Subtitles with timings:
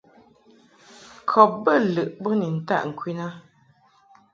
[1.29, 3.27] Kɔb bə lɨʼ bo ni ntaʼ ŋkwin a.